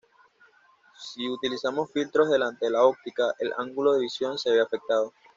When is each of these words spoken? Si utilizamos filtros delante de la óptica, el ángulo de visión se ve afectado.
Si 0.97 1.29
utilizamos 1.29 1.91
filtros 1.91 2.31
delante 2.31 2.65
de 2.65 2.71
la 2.71 2.85
óptica, 2.85 3.35
el 3.37 3.53
ángulo 3.55 3.93
de 3.93 3.99
visión 3.99 4.39
se 4.39 4.49
ve 4.49 4.59
afectado. 4.59 5.13